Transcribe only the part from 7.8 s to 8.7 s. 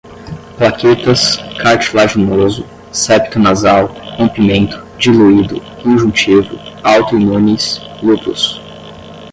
lúpus